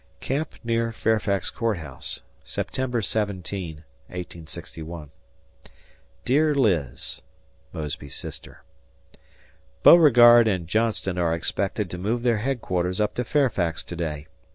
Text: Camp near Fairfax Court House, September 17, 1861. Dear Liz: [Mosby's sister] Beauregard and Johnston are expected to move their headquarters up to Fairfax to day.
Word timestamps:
Camp 0.19 0.55
near 0.63 0.91
Fairfax 0.91 1.51
Court 1.51 1.77
House, 1.77 2.21
September 2.43 3.03
17, 3.03 3.83
1861. 4.07 5.11
Dear 6.25 6.55
Liz: 6.55 7.21
[Mosby's 7.71 8.15
sister] 8.15 8.63
Beauregard 9.83 10.47
and 10.47 10.67
Johnston 10.67 11.19
are 11.19 11.35
expected 11.35 11.87
to 11.91 11.99
move 11.99 12.23
their 12.23 12.37
headquarters 12.39 12.99
up 12.99 13.13
to 13.13 13.23
Fairfax 13.23 13.83
to 13.83 13.95
day. 13.95 14.25